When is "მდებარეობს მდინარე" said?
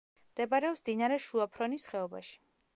0.29-1.21